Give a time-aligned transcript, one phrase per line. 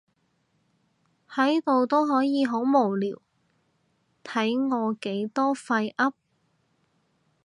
[1.29, 3.21] 喺度都可以好無聊，
[4.23, 6.13] 睇我幾多廢噏